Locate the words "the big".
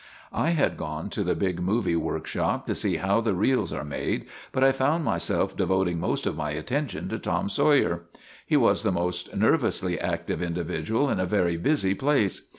1.23-1.59